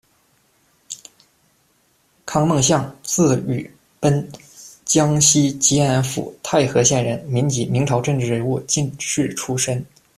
[2.25, 3.69] 康梦相，字予
[4.01, 4.25] 赉，
[4.83, 9.85] 江西吉安府泰和县人，民籍，明朝政治人物、进士出身。